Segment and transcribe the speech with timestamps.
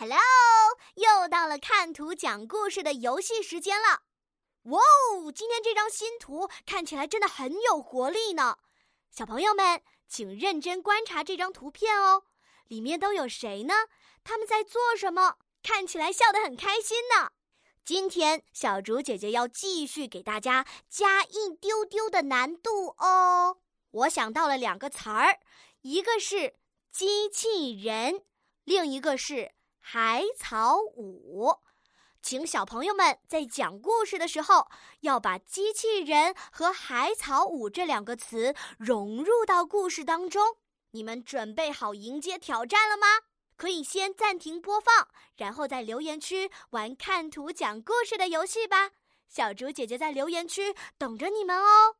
[0.00, 0.18] Hello，
[0.94, 4.00] 又到了看图讲故事的游戏时间了。
[4.62, 8.56] 哇哦，今天这张新图看起来真的很有活力呢。
[9.10, 12.22] 小朋友们，请认真观察这张图片哦，
[12.68, 13.74] 里面都有谁呢？
[14.24, 15.36] 他们在做什么？
[15.62, 17.32] 看起来笑得很开心呢。
[17.84, 23.58] 今天小竹姐姐要继续给大家加一丢丢的难度哦。
[23.90, 25.40] 我想到了两个词儿，
[25.82, 26.54] 一个是
[26.90, 28.24] 机器人，
[28.64, 29.52] 另一个是。
[29.80, 31.56] 海草舞，
[32.22, 34.68] 请小朋友们在讲故事的时候，
[35.00, 40.56] 要把“机器人”和“海草舞”这两个词融入到故事当中。
[40.92, 43.06] 你们准备好迎接挑战了吗？
[43.56, 48.92] 可以先暂停播放，然后在留言区玩看图讲故事的游戏吧。
[49.28, 51.96] 小竹姐姐在留言区等着你们哦。